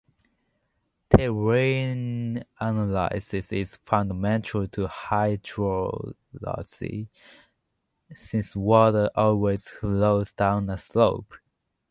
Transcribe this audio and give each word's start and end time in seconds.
Terrain 1.15 2.43
analysis 2.59 3.51
is 3.51 3.77
fundamental 3.85 4.67
to 4.69 4.87
hydrology, 4.87 7.07
since 8.11 8.55
water 8.55 9.11
always 9.13 9.67
flows 9.67 10.33
down 10.33 10.71
a 10.71 10.79
slope. 10.79 11.35